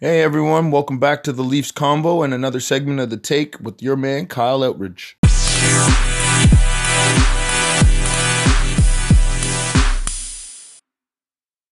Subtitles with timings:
[0.00, 3.82] Hey everyone, welcome back to the Leafs Combo and another segment of the Take with
[3.82, 5.16] your man Kyle Outridge.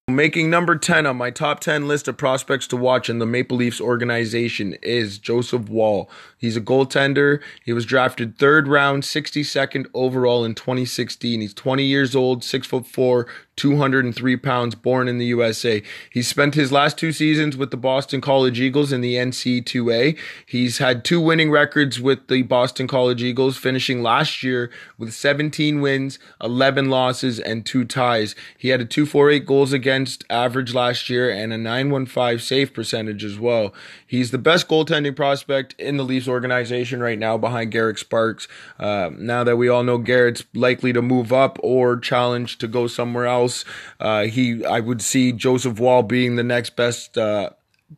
[0.09, 3.59] Making number 10 on my top 10 list of prospects to watch in the Maple
[3.59, 6.11] Leafs organization is Joseph Woll.
[6.37, 7.41] He's a goaltender.
[7.65, 11.41] He was drafted third round, 62nd overall in 2016.
[11.41, 15.83] He's 20 years old, 6 foot 4, 203 pounds, born in the USA.
[16.11, 20.19] He spent his last two seasons with the Boston College Eagles in the NC2A.
[20.45, 25.81] He's had two winning records with the Boston College Eagles, finishing last year with 17
[25.81, 28.35] wins, 11 losses, and two ties.
[28.59, 33.39] He had a 248 goals against average last year and a 915 save percentage as
[33.39, 33.73] well.
[34.07, 38.49] He's the best goaltending prospect in the Leafs organization right now behind Garrett Sparks.
[38.79, 42.87] Uh, now that we all know Garrett's likely to move up or challenge to go
[42.87, 43.65] somewhere else else.
[44.01, 47.51] Uh, he, I would see Joseph Woll being the next best uh,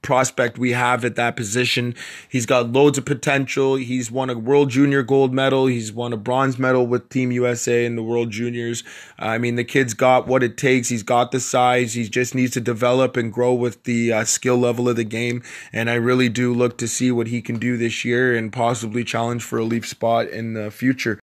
[0.02, 1.94] prospect we have at that position.
[2.28, 3.76] He's got loads of potential.
[3.76, 5.66] He's won a World Junior gold medal.
[5.66, 8.84] He's won a bronze medal with Team USA in the World Juniors.
[9.18, 10.90] I mean, the kid's got what it takes.
[10.90, 11.94] He's got the size.
[11.94, 15.42] He just needs to develop and grow with the uh, skill level of the game.
[15.72, 19.04] And I really do look to see what he can do this year and possibly
[19.04, 21.18] challenge for a Leaf spot in the future.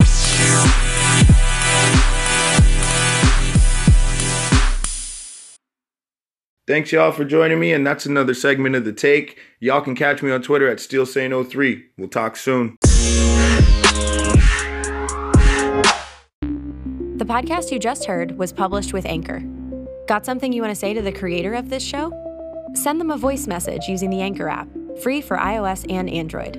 [6.66, 9.38] Thanks, y'all, for joining me, and that's another segment of The Take.
[9.60, 11.84] Y'all can catch me on Twitter at SteelSane03.
[11.98, 12.78] We'll talk soon.
[17.18, 19.44] The podcast you just heard was published with Anchor.
[20.08, 22.14] Got something you want to say to the creator of this show?
[22.76, 24.70] Send them a voice message using the Anchor app,
[25.02, 26.56] free for iOS and Android.